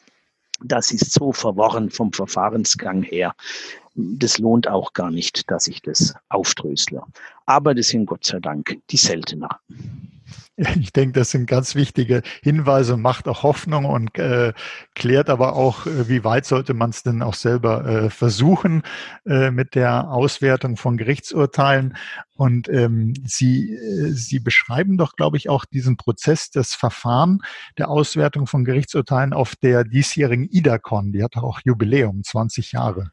[0.62, 3.34] das ist so verworren vom Verfahrensgang her
[3.94, 7.02] das lohnt auch gar nicht, dass ich das aufdrösle.
[7.46, 9.60] Aber das sind Gott sei Dank die seltener.
[10.56, 14.52] Ich denke, das sind ganz wichtige Hinweise, macht auch Hoffnung und äh,
[14.94, 18.82] klärt aber auch, äh, wie weit sollte man es denn auch selber äh, versuchen
[19.26, 21.96] äh, mit der Auswertung von Gerichtsurteilen.
[22.36, 27.40] Und ähm, Sie, äh, Sie beschreiben doch, glaube ich, auch diesen Prozess, das Verfahren
[27.76, 31.12] der Auswertung von Gerichtsurteilen auf der diesjährigen IDACON.
[31.12, 33.10] Die hat auch Jubiläum, 20 Jahre.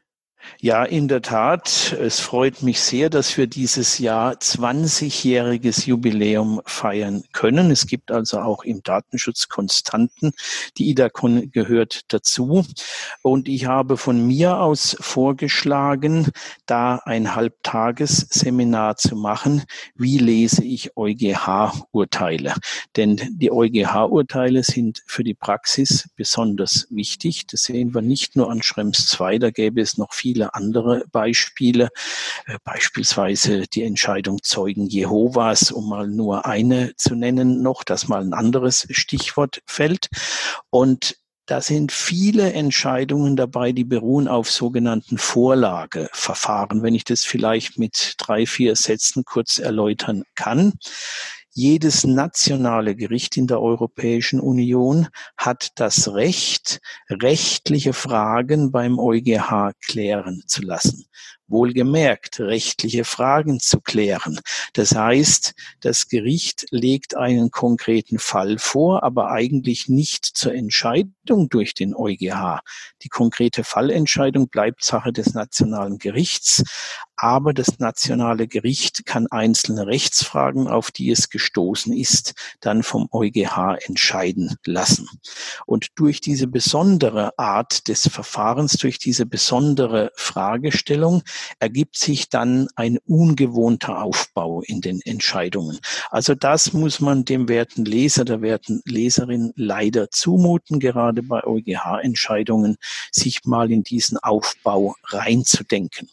[0.60, 1.96] Ja, in der Tat.
[1.98, 7.70] Es freut mich sehr, dass wir dieses Jahr 20-jähriges Jubiläum feiern können.
[7.70, 10.32] Es gibt also auch im Datenschutz Konstanten.
[10.78, 12.64] Die IDACON gehört dazu.
[13.22, 16.30] Und ich habe von mir aus vorgeschlagen,
[16.66, 19.64] da ein Halbtagesseminar zu machen.
[19.94, 22.54] Wie lese ich EuGH-Urteile?
[22.96, 27.46] Denn die EuGH-Urteile sind für die Praxis besonders wichtig.
[27.48, 31.04] Das sehen wir nicht nur an Schrems 2, da gäbe es noch viel viele andere
[31.12, 31.88] Beispiele,
[32.46, 38.22] äh, beispielsweise die Entscheidung Zeugen Jehovas, um mal nur eine zu nennen noch, dass mal
[38.22, 40.08] ein anderes Stichwort fällt.
[40.70, 47.78] Und da sind viele Entscheidungen dabei, die beruhen auf sogenannten Vorlageverfahren, wenn ich das vielleicht
[47.78, 50.72] mit drei, vier Sätzen kurz erläutern kann.
[51.54, 60.42] Jedes nationale Gericht in der Europäischen Union hat das Recht, rechtliche Fragen beim EuGH klären
[60.46, 61.04] zu lassen
[61.52, 64.40] wohlgemerkt rechtliche Fragen zu klären.
[64.72, 71.74] Das heißt, das Gericht legt einen konkreten Fall vor, aber eigentlich nicht zur Entscheidung durch
[71.74, 72.60] den EuGH.
[73.02, 76.64] Die konkrete Fallentscheidung bleibt Sache des nationalen Gerichts,
[77.16, 83.76] aber das nationale Gericht kann einzelne Rechtsfragen, auf die es gestoßen ist, dann vom EuGH
[83.86, 85.08] entscheiden lassen.
[85.64, 91.22] Und durch diese besondere Art des Verfahrens, durch diese besondere Fragestellung
[91.60, 95.78] ergibt sich dann ein ungewohnter Aufbau in den Entscheidungen.
[96.10, 102.76] Also das muss man dem werten Leser, der werten Leserin leider zumuten, gerade bei EuGH-Entscheidungen,
[103.10, 106.08] sich mal in diesen Aufbau reinzudenken.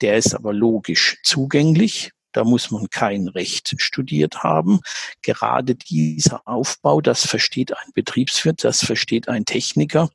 [0.00, 2.10] Der ist aber logisch zugänglich.
[2.32, 4.80] Da muss man kein Recht studiert haben.
[5.22, 10.10] Gerade dieser Aufbau, das versteht ein Betriebswirt, das versteht ein Techniker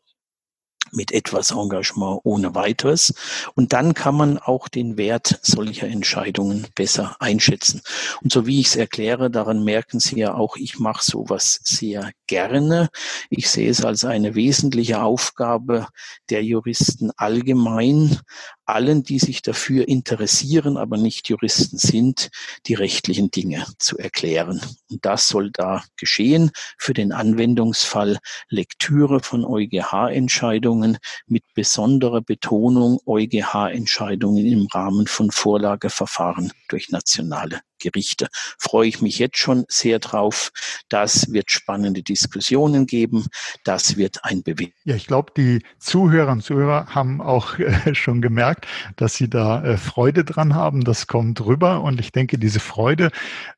[0.92, 3.14] mit etwas Engagement ohne weiteres.
[3.56, 7.82] Und dann kann man auch den Wert solcher Entscheidungen besser einschätzen.
[8.22, 12.12] Und so wie ich es erkläre, daran merken Sie ja auch, ich mache sowas sehr
[12.28, 12.90] gerne.
[13.30, 15.88] Ich sehe es als eine wesentliche Aufgabe
[16.30, 18.20] der Juristen allgemein,
[18.66, 22.30] allen, die sich dafür interessieren, aber nicht Juristen sind,
[22.66, 24.62] die rechtlichen Dinge zu erklären.
[24.90, 28.18] Und das soll da geschehen für den Anwendungsfall
[28.50, 30.98] Lektüre von EuGH-Entscheidungen
[31.28, 38.28] mit besonderer Betonung EuGH-Entscheidungen im Rahmen von Vorlageverfahren durch nationale Gerichte.
[38.60, 40.52] Freue ich mich jetzt schon sehr drauf.
[40.90, 43.28] Das wird spannende Diskussionen geben.
[43.64, 44.74] Das wird ein Bewegen.
[44.86, 49.64] Ja, ich glaube, die Zuhörer und Zuhörer haben auch äh, schon gemerkt, dass sie da
[49.64, 50.84] äh, Freude dran haben.
[50.84, 51.82] Das kommt rüber.
[51.82, 53.12] Und ich denke, diese Freude,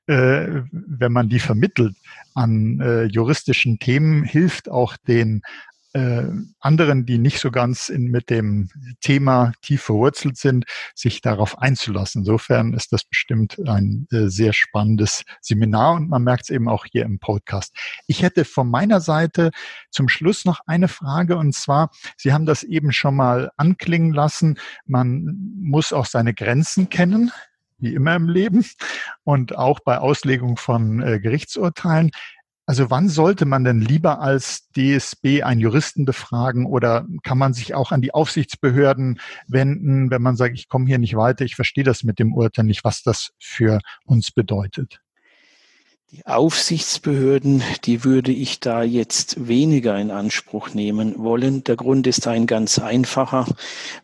[0.08, 1.96] äh, wenn man die vermittelt
[2.34, 5.42] an äh, juristischen Themen, hilft auch den
[5.98, 8.70] äh, anderen, die nicht so ganz in, mit dem
[9.02, 12.22] Thema tief verwurzelt sind, sich darauf einzulassen.
[12.22, 16.86] Insofern ist das bestimmt ein äh, sehr spannendes Seminar und man merkt es eben auch
[16.86, 17.76] hier im Podcast.
[18.06, 19.50] Ich hätte von meiner Seite
[19.90, 24.60] zum Schluss noch eine Frage und zwar, Sie haben das eben schon mal anklingen lassen,
[24.86, 27.32] man muss auch seine Grenzen kennen
[27.80, 28.66] wie immer im Leben
[29.24, 32.12] und auch bei Auslegung von äh, Gerichtsurteilen.
[32.70, 37.74] Also wann sollte man denn lieber als DSB einen Juristen befragen oder kann man sich
[37.74, 41.86] auch an die Aufsichtsbehörden wenden, wenn man sagt, ich komme hier nicht weiter, ich verstehe
[41.86, 45.00] das mit dem Urteil nicht, was das für uns bedeutet?
[46.12, 51.66] Die Aufsichtsbehörden, die würde ich da jetzt weniger in Anspruch nehmen wollen.
[51.66, 53.46] Der Grund ist ein ganz einfacher.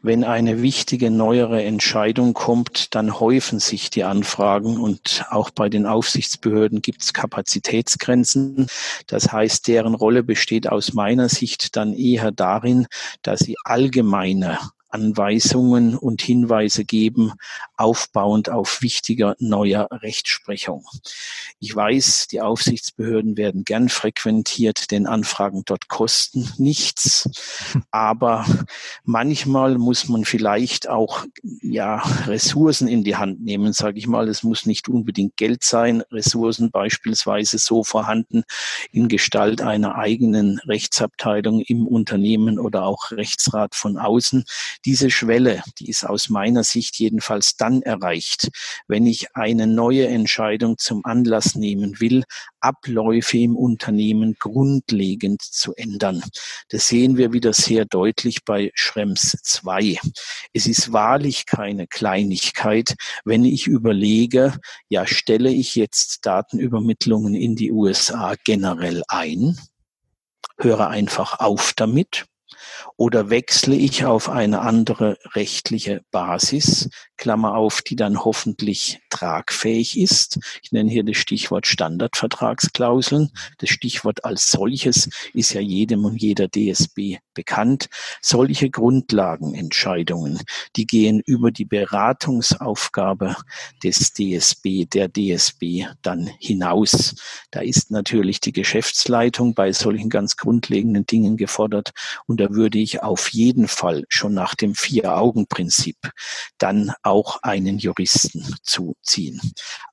[0.02, 5.86] Wenn eine wichtige neuere Entscheidung kommt, dann häufen sich die Anfragen und auch bei den
[5.86, 8.68] Aufsichtsbehörden gibt es Kapazitätsgrenzen.
[9.08, 12.86] Das heißt, deren Rolle besteht aus meiner Sicht dann eher darin,
[13.22, 14.60] dass sie allgemeine
[14.94, 17.34] Anweisungen und Hinweise geben,
[17.78, 20.86] aufbauend auf wichtiger neuer Rechtsprechung.
[21.60, 27.30] Ich weiß, die Aufsichtsbehörden werden gern frequentiert, denn Anfragen dort kosten nichts.
[27.90, 28.46] Aber
[29.04, 31.26] manchmal muss man vielleicht auch
[31.62, 34.30] ja Ressourcen in die Hand nehmen, sage ich mal.
[34.30, 38.44] Es muss nicht unbedingt Geld sein, Ressourcen beispielsweise so vorhanden
[38.92, 44.46] in Gestalt einer eigenen Rechtsabteilung im Unternehmen oder auch Rechtsrat von außen,
[44.86, 48.50] diese Schwelle, die ist aus meiner Sicht jedenfalls dann erreicht,
[48.88, 52.24] wenn ich eine neue Entscheidung zum Anlass nehmen will,
[52.60, 56.24] Abläufe im Unternehmen grundlegend zu ändern.
[56.70, 59.98] Das sehen wir wieder sehr deutlich bei Schrems 2.
[60.54, 64.58] Es ist wahrlich keine Kleinigkeit, wenn ich überlege,
[64.90, 69.58] ja, stelle ich jetzt Datenübermittlungen in die USA generell ein,
[70.58, 72.26] höre einfach auf damit
[72.98, 80.40] oder wechsle ich auf eine andere rechtliche Basis, Klammer auf, die dann hoffentlich tragfähig ist.
[80.62, 83.32] Ich nenne hier das Stichwort Standardvertragsklauseln.
[83.60, 87.88] Das Stichwort als solches ist ja jedem und jeder DSB bekannt.
[88.22, 90.42] Solche Grundlagenentscheidungen,
[90.76, 93.36] die gehen über die Beratungsaufgabe
[93.84, 97.16] des DSB, der DSB dann hinaus.
[97.52, 101.92] Da ist natürlich die Geschäftsleitung bei solchen ganz grundlegenden Dingen gefordert
[102.26, 105.96] und da würde ich auf jeden Fall schon nach dem Vier-Augen-Prinzip
[106.58, 109.40] dann auch einen Juristen zuziehen.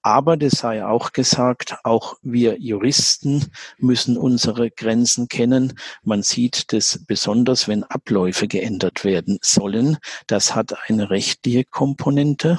[0.03, 5.75] Aber das sei auch gesagt, auch wir Juristen müssen unsere Grenzen kennen.
[6.03, 9.99] Man sieht das besonders, wenn Abläufe geändert werden sollen.
[10.27, 12.59] Das hat eine rechtliche Komponente.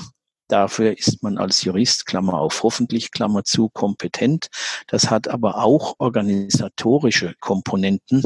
[0.52, 4.50] Dafür ist man als Jurist, Klammer auf, hoffentlich, Klammer zu, kompetent.
[4.88, 8.24] Das hat aber auch organisatorische Komponenten.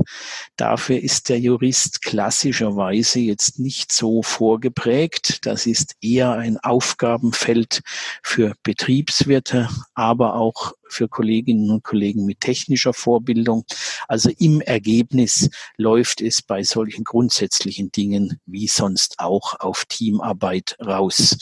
[0.57, 5.45] Dafür ist der Jurist klassischerweise jetzt nicht so vorgeprägt.
[5.45, 7.83] Das ist eher ein Aufgabenfeld
[8.23, 13.65] für Betriebswirte, aber auch für Kolleginnen und Kollegen mit technischer Vorbildung.
[14.07, 21.37] Also im Ergebnis läuft es bei solchen grundsätzlichen Dingen wie sonst auch auf Teamarbeit raus.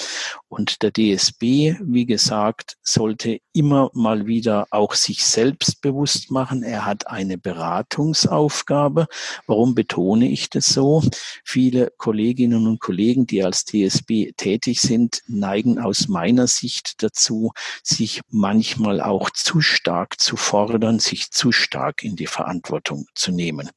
[0.47, 6.61] Und der DSB, wie gesagt, sollte immer mal wieder auch sich selbst bewusst machen.
[6.61, 9.07] Er hat eine Beratungsaufgabe.
[9.47, 11.03] Warum betone ich das so?
[11.43, 18.21] Viele Kolleginnen und Kollegen, die als DSB tätig sind, neigen aus meiner Sicht dazu, sich
[18.29, 23.69] manchmal auch zu stark zu fordern, sich zu stark in die Verantwortung zu nehmen.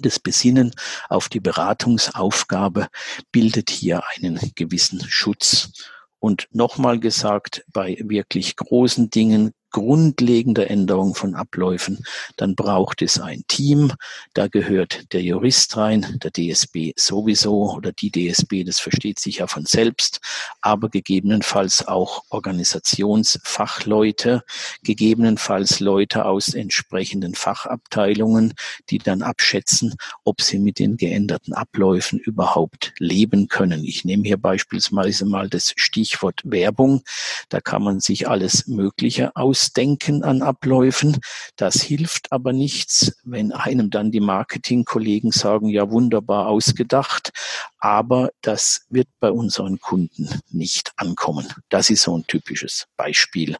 [0.00, 0.74] Das Besinnen
[1.08, 2.88] auf die Beratungsaufgabe
[3.32, 5.72] bildet hier einen gewissen Schutz.
[6.20, 12.04] Und nochmal gesagt, bei wirklich großen Dingen grundlegende Änderung von Abläufen,
[12.36, 13.92] dann braucht es ein Team.
[14.34, 19.46] Da gehört der Jurist rein, der DSB sowieso oder die DSB, das versteht sich ja
[19.46, 20.20] von selbst,
[20.60, 24.42] aber gegebenenfalls auch Organisationsfachleute,
[24.82, 28.54] gegebenenfalls Leute aus entsprechenden Fachabteilungen,
[28.90, 33.84] die dann abschätzen, ob sie mit den geänderten Abläufen überhaupt leben können.
[33.84, 37.02] Ich nehme hier beispielsweise mal das Stichwort Werbung.
[37.48, 41.18] Da kann man sich alles Mögliche ausdenken an Abläufen.
[41.56, 47.32] Das hilft aber nichts, wenn einem dann die Marketingkollegen sagen, ja wunderbar ausgedacht,
[47.78, 51.48] aber das wird bei unseren Kunden nicht ankommen.
[51.70, 53.56] Das ist so ein typisches Beispiel,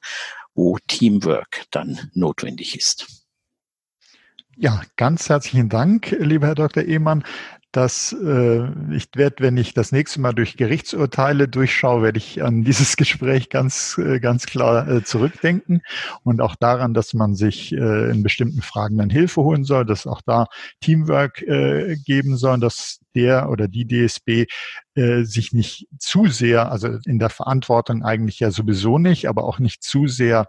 [0.54, 3.06] wo Teamwork dann notwendig ist.
[4.56, 6.84] Ja, ganz herzlichen Dank, lieber Herr Dr.
[6.84, 7.24] Ehmann
[7.72, 12.64] dass äh, ich werde, wenn ich das nächste Mal durch Gerichtsurteile durchschaue, werde ich an
[12.64, 15.82] dieses Gespräch ganz, äh, ganz klar äh, zurückdenken.
[16.22, 20.06] Und auch daran, dass man sich äh, in bestimmten Fragen dann Hilfe holen soll, dass
[20.06, 20.46] auch da
[20.80, 24.46] Teamwork äh, geben soll, dass der oder die DSB
[24.98, 29.60] äh, sich nicht zu sehr, also in der Verantwortung eigentlich ja sowieso nicht, aber auch
[29.60, 30.48] nicht zu sehr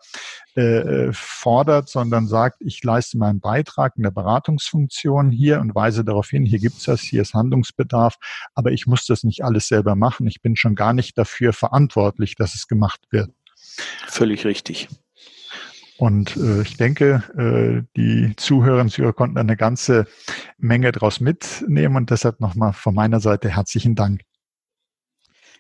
[0.56, 6.30] äh, fordert, sondern sagt, ich leiste meinen Beitrag in der Beratungsfunktion hier und weise darauf
[6.30, 8.16] hin, hier gibt's das, hier ist Handlungsbedarf,
[8.56, 10.26] aber ich muss das nicht alles selber machen.
[10.26, 13.30] Ich bin schon gar nicht dafür verantwortlich, dass es gemacht wird.
[14.08, 14.88] Völlig richtig.
[16.00, 20.08] Und äh, ich denke, äh, die Zuhörer und Zuhörer konnten eine ganze
[20.58, 24.22] Menge daraus mitnehmen und deshalb nochmal von meiner Seite herzlichen Dank.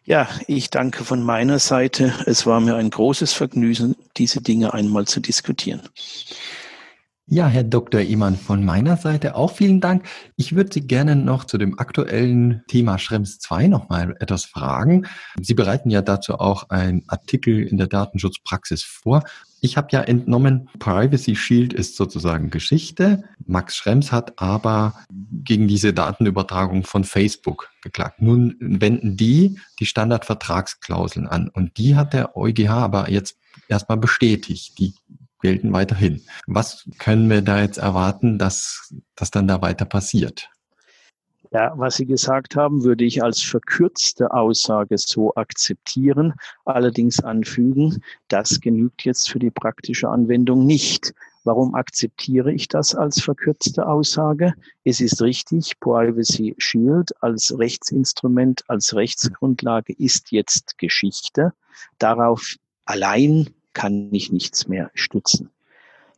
[0.06, 2.14] Ja, ich danke von meiner Seite.
[2.26, 5.82] Es war mir ein großes Vergnügen, diese Dinge einmal zu diskutieren.
[7.32, 8.01] Ja, Herr Dr.
[8.01, 10.07] Iman, von meiner Seite auch vielen Dank.
[10.36, 15.05] Ich würde Sie gerne noch zu dem aktuellen Thema Schrems 2 nochmal etwas fragen.
[15.39, 19.23] Sie bereiten ja dazu auch einen Artikel in der Datenschutzpraxis vor.
[19.61, 23.23] Ich habe ja entnommen, Privacy Shield ist sozusagen Geschichte.
[23.45, 28.23] Max Schrems hat aber gegen diese Datenübertragung von Facebook geklagt.
[28.23, 34.80] Nun wenden die die Standardvertragsklauseln an und die hat der EuGH aber jetzt erstmal bestätigt.
[34.80, 34.95] Die
[35.39, 36.21] gelten weiterhin.
[36.47, 40.49] Was können wir da jetzt erwarten, dass das dann da weiter passiert?
[41.51, 48.61] Ja, was Sie gesagt haben, würde ich als verkürzte Aussage so akzeptieren, allerdings anfügen, das
[48.61, 51.15] genügt jetzt für die praktische Anwendung nicht.
[51.45, 54.53] Warum akzeptiere ich das als verkürzte Aussage?
[54.83, 61.53] Es ist richtig, Privacy Shield als Rechtsinstrument, als Rechtsgrundlage ist jetzt Geschichte.
[61.97, 63.49] Darauf allein
[63.80, 65.51] kann ich nichts mehr stützen.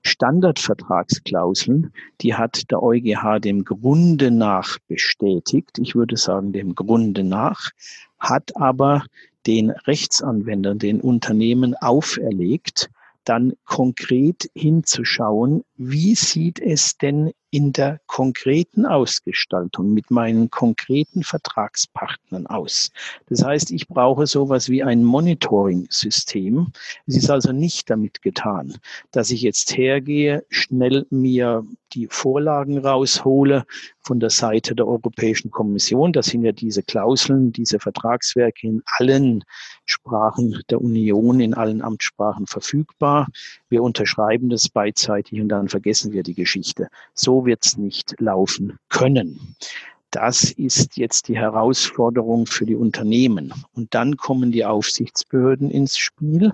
[0.01, 5.77] Standardvertragsklauseln, die hat der EuGH dem Grunde nach bestätigt.
[5.77, 7.69] Ich würde sagen, dem Grunde nach,
[8.17, 9.05] hat aber
[9.45, 12.89] den Rechtsanwendern, den Unternehmen auferlegt,
[13.25, 22.47] dann konkret hinzuschauen, wie sieht es denn in der konkreten Ausgestaltung mit meinen konkreten Vertragspartnern
[22.47, 22.91] aus.
[23.27, 26.71] Das heißt, ich brauche sowas wie ein Monitoring-System.
[27.07, 28.77] Es ist also nicht damit getan,
[29.11, 33.65] dass ich jetzt hergehe, schnell mir die Vorlagen raushole
[33.99, 36.13] von der Seite der Europäischen Kommission.
[36.13, 39.43] Das sind ja diese Klauseln, diese Vertragswerke in allen
[39.83, 43.27] Sprachen der Union, in allen Amtssprachen verfügbar.
[43.67, 46.87] Wir unterschreiben das beidseitig und dann vergessen wir die Geschichte.
[47.13, 49.55] So wird es nicht laufen können.
[50.11, 53.53] Das ist jetzt die Herausforderung für die Unternehmen.
[53.73, 56.51] Und dann kommen die Aufsichtsbehörden ins Spiel.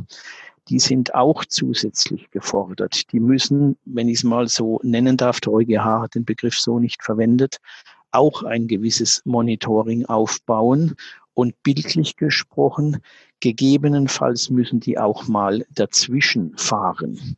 [0.70, 3.12] Die sind auch zusätzlich gefordert.
[3.12, 6.78] Die müssen, wenn ich es mal so nennen darf, der EuGH hat den Begriff so
[6.78, 7.58] nicht verwendet,
[8.12, 10.96] auch ein gewisses Monitoring aufbauen
[11.34, 12.98] und bildlich gesprochen,
[13.40, 17.38] gegebenenfalls müssen die auch mal dazwischen fahren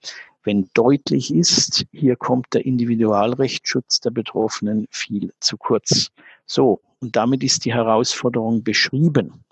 [0.49, 6.09] wenn deutlich ist, hier kommt der Individualrechtsschutz der Betroffenen viel zu kurz.
[6.47, 9.45] So, und damit ist die Herausforderung beschrieben.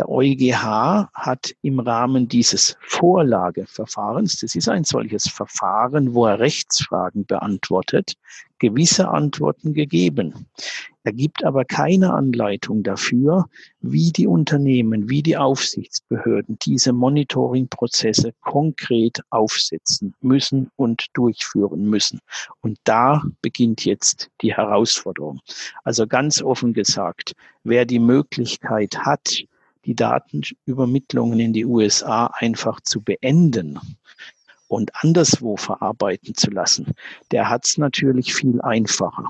[0.00, 7.26] Der EuGH hat im Rahmen dieses Vorlageverfahrens, das ist ein solches Verfahren, wo er Rechtsfragen
[7.26, 8.14] beantwortet,
[8.58, 10.46] gewisse Antworten gegeben.
[11.02, 13.44] Er gibt aber keine Anleitung dafür,
[13.82, 22.20] wie die Unternehmen, wie die Aufsichtsbehörden diese Monitoringprozesse konkret aufsetzen müssen und durchführen müssen.
[22.62, 25.40] Und da beginnt jetzt die Herausforderung.
[25.84, 27.34] Also ganz offen gesagt,
[27.64, 29.44] wer die Möglichkeit hat,
[29.84, 33.78] die Datenübermittlungen in die USA einfach zu beenden
[34.70, 36.94] und anderswo verarbeiten zu lassen,
[37.32, 39.24] der hat es natürlich viel einfacher.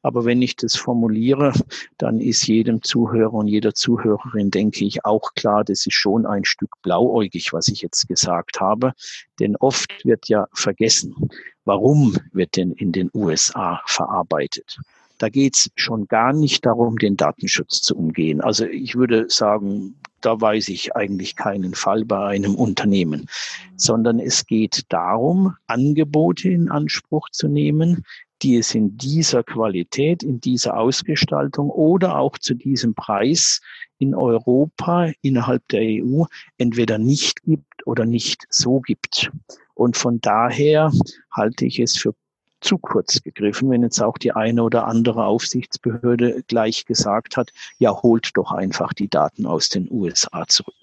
[0.00, 1.52] Aber wenn ich das formuliere,
[1.98, 6.46] dann ist jedem Zuhörer und jeder Zuhörerin, denke ich, auch klar, das ist schon ein
[6.46, 8.94] Stück blauäugig, was ich jetzt gesagt habe.
[9.38, 11.28] Denn oft wird ja vergessen,
[11.66, 14.78] warum wird denn in den USA verarbeitet?
[15.18, 18.40] Da geht es schon gar nicht darum, den Datenschutz zu umgehen.
[18.40, 23.28] Also ich würde sagen, da weiß ich eigentlich keinen Fall bei einem Unternehmen,
[23.76, 28.04] sondern es geht darum, Angebote in Anspruch zu nehmen,
[28.42, 33.60] die es in dieser Qualität, in dieser Ausgestaltung oder auch zu diesem Preis
[33.98, 36.24] in Europa innerhalb der EU
[36.58, 39.30] entweder nicht gibt oder nicht so gibt.
[39.74, 40.90] Und von daher
[41.30, 42.14] halte ich es für
[42.66, 47.90] zu kurz gegriffen, wenn jetzt auch die eine oder andere Aufsichtsbehörde gleich gesagt hat, ja,
[48.02, 50.74] holt doch einfach die Daten aus den USA zurück.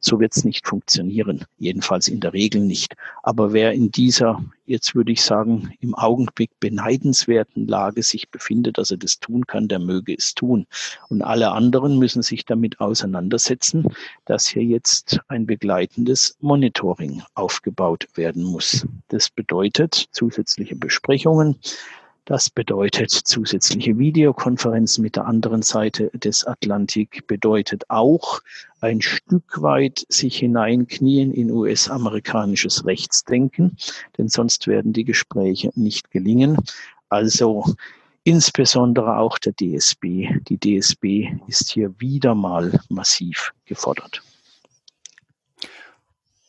[0.00, 2.94] So wird es nicht funktionieren, jedenfalls in der Regel nicht.
[3.22, 8.90] Aber wer in dieser, jetzt würde ich sagen, im Augenblick beneidenswerten Lage sich befindet, dass
[8.90, 10.66] er das tun kann, der möge es tun.
[11.08, 13.86] Und alle anderen müssen sich damit auseinandersetzen,
[14.24, 18.86] dass hier jetzt ein begleitendes Monitoring aufgebaut werden muss.
[19.08, 21.56] Das bedeutet zusätzliche Besprechungen,
[22.24, 28.40] das bedeutet zusätzliche Videokonferenzen mit der anderen Seite des Atlantik, bedeutet auch
[28.80, 33.76] ein Stück weit sich hineinknien in US-amerikanisches Rechtsdenken,
[34.18, 36.58] denn sonst werden die Gespräche nicht gelingen.
[37.08, 37.64] Also
[38.24, 40.28] insbesondere auch der DSB.
[40.48, 44.22] Die DSB ist hier wieder mal massiv gefordert.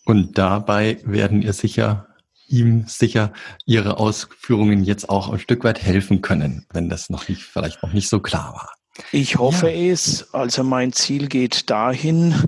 [0.06, 2.13] Und dabei werden ihr sicher
[2.54, 3.34] ihm sicher
[3.66, 7.92] Ihre Ausführungen jetzt auch ein Stück weit helfen können, wenn das noch nicht, vielleicht noch
[7.92, 8.70] nicht so klar war.
[9.12, 9.92] Ich hoffe ja.
[9.92, 10.34] es.
[10.34, 12.48] Also mein Ziel geht dahin,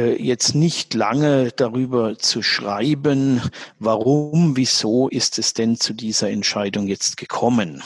[0.00, 3.42] jetzt nicht lange darüber zu schreiben,
[3.78, 7.82] warum, wieso ist es denn zu dieser Entscheidung jetzt gekommen.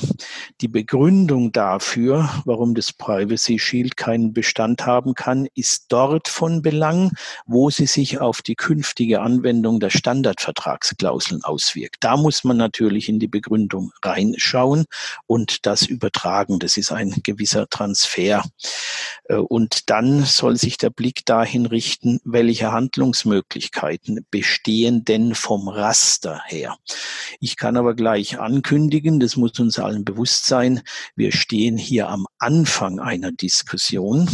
[0.61, 7.13] Die Begründung dafür, warum das Privacy Shield keinen Bestand haben kann, ist dort von Belang,
[7.47, 11.97] wo sie sich auf die künftige Anwendung der Standardvertragsklauseln auswirkt.
[12.01, 14.85] Da muss man natürlich in die Begründung reinschauen
[15.27, 16.59] und das übertragen.
[16.59, 18.43] Das ist ein gewisser Transfer.
[19.25, 25.69] Äh, und dann soll sich der Blick dahin richten, berichten, welche Handlungsmöglichkeiten bestehen denn vom
[25.69, 26.77] Raster her.
[27.41, 30.83] Ich kann aber gleich ankündigen, das muss uns allen bewusst sein,
[31.17, 34.29] wir stehen hier am Anfang einer Diskussion.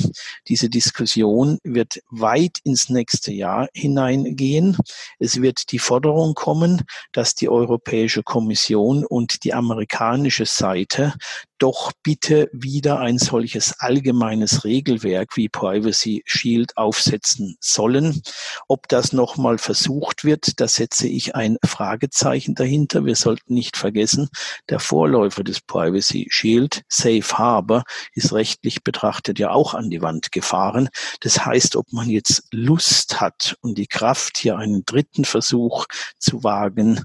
[0.48, 4.76] Diese Diskussion wird weit ins nächste Jahr hineingehen.
[5.18, 11.14] Es wird die Forderung kommen, dass die Europäische Kommission und die amerikanische Seite
[11.58, 18.22] doch bitte wieder ein solches allgemeines Regelwerk wie Privacy Shield aufsetzen sollen.
[18.68, 23.04] Ob das nochmal versucht wird, da setze ich ein Fragezeichen dahinter.
[23.04, 24.28] Wir sollten nicht vergessen,
[24.68, 27.84] der Vorläufer des Privacy Shield, Safe Harbor,
[28.14, 30.88] ist rechtlich betrachtet ja auch an die Wand gefahren.
[31.20, 35.86] Das heißt, ob man jetzt Lust hat und die Kraft, hier einen dritten Versuch
[36.18, 37.02] zu wagen,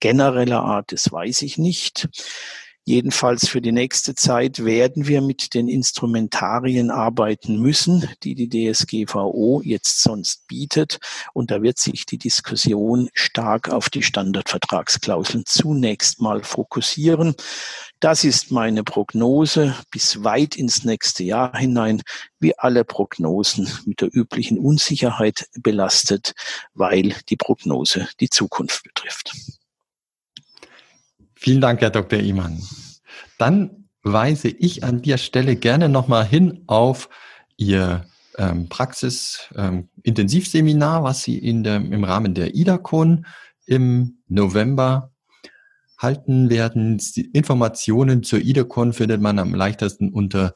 [0.00, 2.08] genereller Art, das weiß ich nicht.
[2.86, 9.62] Jedenfalls für die nächste Zeit werden wir mit den Instrumentarien arbeiten müssen, die die DSGVO
[9.64, 10.98] jetzt sonst bietet.
[11.32, 17.34] Und da wird sich die Diskussion stark auf die Standardvertragsklauseln zunächst mal fokussieren.
[18.00, 22.02] Das ist meine Prognose bis weit ins nächste Jahr hinein,
[22.38, 26.34] wie alle Prognosen mit der üblichen Unsicherheit belastet,
[26.74, 29.32] weil die Prognose die Zukunft betrifft.
[31.44, 32.20] Vielen Dank, Herr Dr.
[32.20, 32.58] Iman.
[33.36, 37.10] Dann weise ich an der Stelle gerne nochmal hin auf
[37.58, 38.06] Ihr
[38.38, 43.26] ähm, Praxis-Intensivseminar, ähm, was Sie in der, im Rahmen der IDACON
[43.66, 45.12] im November
[45.98, 46.96] halten werden.
[46.96, 50.54] Die Informationen zur IDACON findet man am leichtesten unter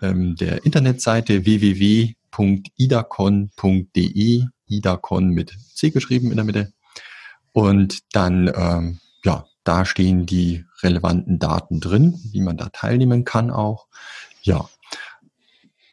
[0.00, 6.72] ähm, der Internetseite www.idacon.de, IDACON mit C geschrieben in der Mitte.
[7.52, 13.52] Und dann ähm, ja, da stehen die relevanten Daten drin, wie man da teilnehmen kann
[13.52, 13.86] auch.
[14.42, 14.68] Ja.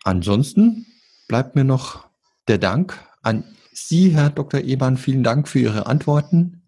[0.04, 0.88] Ansonsten
[1.28, 2.08] bleibt mir noch
[2.48, 4.62] der Dank an Sie, Herr Dr.
[4.62, 4.98] Eban.
[4.98, 6.64] Vielen Dank für Ihre Antworten.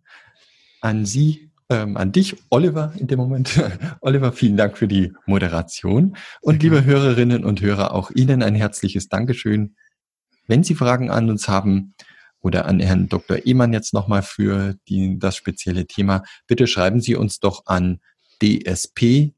[0.82, 3.60] An Sie, ähm, an dich, Oliver, in dem Moment.
[4.02, 6.16] Oliver, vielen Dank für die Moderation.
[6.42, 9.76] Und liebe Hörerinnen und Hörer, auch Ihnen ein herzliches Dankeschön.
[10.46, 11.96] Wenn Sie Fragen an uns haben,
[12.42, 13.46] oder an Herrn Dr.
[13.46, 18.00] Ehmann jetzt nochmal für die, das spezielle Thema, bitte schreiben Sie uns doch an
[18.42, 19.36] dsp.wk.de.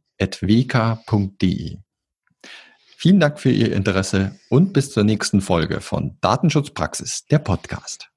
[2.97, 8.10] Vielen Dank für Ihr Interesse und bis zur nächsten Folge von Datenschutzpraxis, der Podcast.